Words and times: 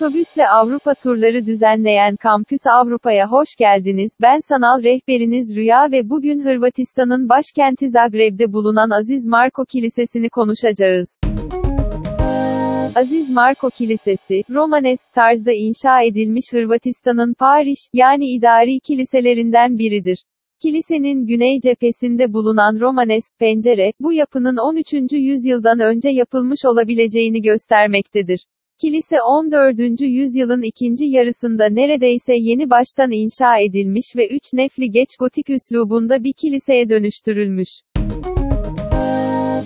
Otobüsle 0.00 0.48
Avrupa 0.48 0.94
turları 0.94 1.46
düzenleyen 1.46 2.16
Kampüs 2.16 2.60
Avrupa'ya 2.66 3.30
hoş 3.30 3.48
geldiniz. 3.58 4.10
Ben 4.20 4.40
sanal 4.48 4.82
rehberiniz 4.82 5.56
Rüya 5.56 5.92
ve 5.92 6.10
bugün 6.10 6.44
Hırvatistan'ın 6.44 7.28
başkenti 7.28 7.88
Zagreb'de 7.88 8.52
bulunan 8.52 8.90
Aziz 8.90 9.26
Marko 9.26 9.64
Kilisesi'ni 9.64 10.28
konuşacağız. 10.28 11.08
Aziz 12.96 13.30
Marko 13.30 13.70
Kilisesi, 13.70 14.42
Romanesk 14.50 15.12
tarzda 15.14 15.52
inşa 15.52 16.02
edilmiş 16.02 16.44
Hırvatistan'ın 16.52 17.34
Paris, 17.34 17.88
yani 17.92 18.24
idari 18.26 18.80
kiliselerinden 18.80 19.78
biridir. 19.78 20.24
Kilisenin 20.62 21.26
güney 21.26 21.60
cephesinde 21.60 22.32
bulunan 22.32 22.80
Romanesk 22.80 23.38
pencere, 23.38 23.92
bu 24.00 24.12
yapının 24.12 24.56
13. 24.56 25.12
yüzyıldan 25.12 25.80
önce 25.80 26.08
yapılmış 26.08 26.64
olabileceğini 26.64 27.42
göstermektedir. 27.42 28.40
Kilise 28.80 29.22
14. 29.22 30.00
yüzyılın 30.00 30.62
ikinci 30.62 31.04
yarısında 31.04 31.66
neredeyse 31.66 32.34
yeni 32.36 32.70
baştan 32.70 33.10
inşa 33.10 33.58
edilmiş 33.58 34.06
ve 34.16 34.28
üç 34.28 34.42
nefli 34.52 34.90
geç 34.90 35.08
gotik 35.18 35.50
üslubunda 35.50 36.24
bir 36.24 36.32
kiliseye 36.32 36.90
dönüştürülmüş. 36.90 37.68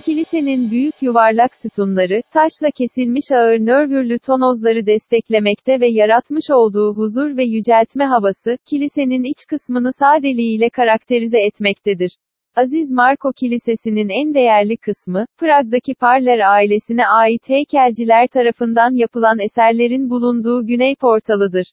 Kilisenin 0.05 0.71
büyük 0.71 1.03
yuvarlak 1.03 1.57
sütunları, 1.57 2.23
taşla 2.33 2.71
kesilmiş 2.79 3.25
ağır 3.33 3.59
nörvürlü 3.59 4.19
tonozları 4.19 4.87
desteklemekte 4.87 5.81
ve 5.81 5.89
yaratmış 5.89 6.51
olduğu 6.51 6.97
huzur 6.97 7.37
ve 7.37 7.45
yüceltme 7.45 8.05
havası, 8.05 8.59
kilisenin 8.71 9.25
iç 9.25 9.47
kısmını 9.49 9.93
sadeliğiyle 9.99 10.69
karakterize 10.71 11.39
etmektedir. 11.47 12.17
Aziz 12.57 12.91
Marko 12.91 13.33
Kilisesi'nin 13.33 14.09
en 14.09 14.35
değerli 14.35 14.77
kısmı, 14.77 15.27
Prag'daki 15.39 15.95
Parler 15.95 16.39
ailesine 16.39 17.07
ait 17.07 17.49
heykelciler 17.49 18.29
tarafından 18.29 18.95
yapılan 18.95 19.39
eserlerin 19.39 20.11
bulunduğu 20.11 20.67
güney 20.67 20.97
portalıdır. 20.97 21.67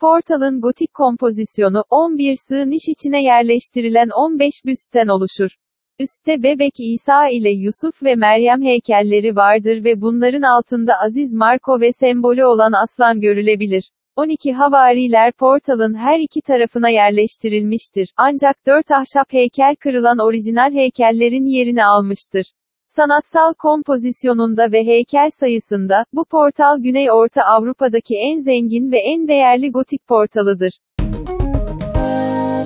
Portalın 0.00 0.60
gotik 0.60 0.94
kompozisyonu, 0.94 1.84
11 1.90 2.36
sığ 2.48 2.70
niş 2.70 2.82
içine 2.88 3.22
yerleştirilen 3.22 4.08
15 4.08 4.52
büstten 4.64 5.08
oluşur. 5.08 5.50
Üstte 5.98 6.42
bebek 6.42 6.72
İsa 6.78 7.28
ile 7.28 7.50
Yusuf 7.50 8.02
ve 8.02 8.14
Meryem 8.14 8.62
heykelleri 8.62 9.36
vardır 9.36 9.84
ve 9.84 10.00
bunların 10.00 10.42
altında 10.42 10.92
Aziz 11.06 11.32
Marko 11.32 11.80
ve 11.80 11.92
sembolü 11.92 12.44
olan 12.44 12.72
aslan 12.72 13.20
görülebilir. 13.20 13.90
12 14.16 14.52
havariler 14.52 15.32
portalın 15.32 15.94
her 15.94 16.18
iki 16.18 16.40
tarafına 16.42 16.88
yerleştirilmiştir. 16.88 18.08
Ancak 18.16 18.66
4 18.66 18.90
ahşap 18.90 19.32
heykel 19.32 19.76
kırılan 19.76 20.18
orijinal 20.18 20.72
heykellerin 20.72 21.46
yerini 21.46 21.84
almıştır. 21.84 22.46
Sanatsal 22.88 23.54
kompozisyonunda 23.54 24.72
ve 24.72 24.86
heykel 24.86 25.30
sayısında, 25.40 26.04
bu 26.12 26.24
portal 26.24 26.78
Güney 26.78 27.10
Orta 27.10 27.42
Avrupa'daki 27.42 28.14
en 28.14 28.42
zengin 28.42 28.92
ve 28.92 28.98
en 28.98 29.28
değerli 29.28 29.70
gotik 29.70 30.06
portalıdır. 30.06 30.72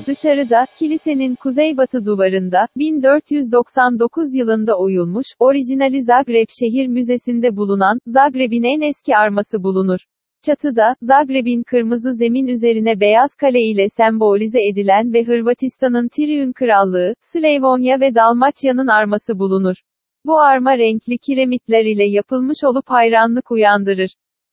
Dışarıda, 0.06 0.66
kilisenin 0.78 1.34
kuzeybatı 1.34 2.06
duvarında, 2.06 2.68
1499 2.76 4.34
yılında 4.34 4.78
oyulmuş, 4.78 5.26
orijinali 5.38 6.02
Zagreb 6.02 6.48
Şehir 6.60 6.86
Müzesi'nde 6.86 7.56
bulunan, 7.56 7.98
Zagreb'in 8.06 8.62
en 8.62 8.88
eski 8.88 9.16
arması 9.16 9.62
bulunur. 9.62 9.98
Çatıda, 10.42 10.94
Zagreb'in 11.02 11.62
kırmızı 11.62 12.14
zemin 12.14 12.46
üzerine 12.46 13.00
beyaz 13.00 13.34
kale 13.34 13.60
ile 13.60 13.88
sembolize 13.88 14.58
edilen 14.72 15.12
ve 15.12 15.24
Hırvatistan'ın 15.24 16.08
Triun 16.08 16.52
Krallığı, 16.52 17.14
Slavonya 17.20 18.00
ve 18.00 18.14
Dalmaçya'nın 18.14 18.86
arması 18.86 19.38
bulunur. 19.38 19.76
Bu 20.24 20.40
arma 20.40 20.78
renkli 20.78 21.18
kiremitler 21.18 21.84
ile 21.84 22.04
yapılmış 22.04 22.64
olup 22.64 22.90
hayranlık 22.90 23.50
uyandırır. 23.50 24.10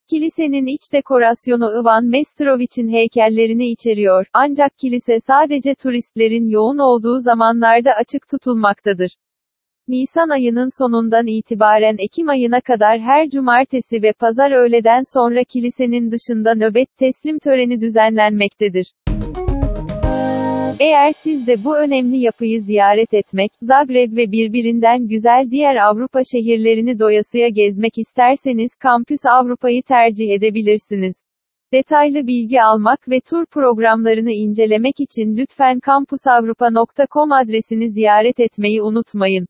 Kilisenin 0.09 0.66
iç 0.66 0.94
dekorasyonu 0.94 1.81
Ivan 1.81 2.06
Mestrovich'in 2.06 2.88
heykellerini 2.88 3.72
içeriyor, 3.72 4.25
ancak 4.34 4.78
kilise 4.78 5.19
sadece 5.28 5.75
turistlerin 5.75 6.50
yoğun 6.50 6.78
olduğu 6.78 7.19
zamanlarda 7.19 7.91
açık 7.91 8.28
tutulmaktadır. 8.28 9.12
Nisan 9.88 10.29
ayının 10.29 10.69
sonundan 10.84 11.28
itibaren 11.28 11.96
Ekim 12.00 12.29
ayına 12.29 12.62
kadar 12.62 13.00
her 13.00 13.29
cumartesi 13.29 14.03
ve 14.03 14.13
pazar 14.13 14.51
öğleden 14.51 15.03
sonra 15.13 15.44
kilisenin 15.44 16.12
dışında 16.12 16.56
nöbet 16.56 16.97
teslim 16.97 17.40
töreni 17.40 17.81
düzenlenmektedir. 17.81 18.94
Eğer 20.79 21.12
siz 21.12 21.47
de 21.47 21.63
bu 21.63 21.78
önemli 21.78 22.18
yapıyı 22.18 22.62
ziyaret 22.62 23.13
etmek, 23.13 23.51
Zagreb 23.62 24.18
ve 24.18 24.31
birbirinden 24.31 25.07
güzel 25.07 25.47
diğer 25.51 25.75
Avrupa 25.75 26.22
şehirlerini 26.31 27.00
doyasıya 27.00 27.47
gezmek 27.47 27.97
isterseniz 27.97 28.75
Kampüs 28.79 29.25
Avrupa'yı 29.25 29.84
tercih 29.84 30.29
edebilirsiniz. 30.29 31.16
Detaylı 31.74 32.28
bilgi 32.28 32.62
almak 32.62 33.09
ve 33.09 33.19
tur 33.19 33.45
programlarını 33.45 34.31
incelemek 34.31 35.00
için 35.00 35.38
lütfen 35.38 35.79
kampusavrupa.com 35.79 37.31
adresini 37.31 37.90
ziyaret 37.90 38.40
etmeyi 38.40 38.81
unutmayın. 38.81 39.47